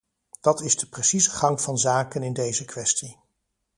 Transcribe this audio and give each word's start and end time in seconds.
Dat 0.41 0.61
is 0.61 0.77
de 0.77 0.87
precieze 0.87 1.29
gang 1.31 1.61
van 1.61 1.77
zaken 1.77 2.23
in 2.23 2.33
deze 2.33 2.65
kwestie. 2.65 3.17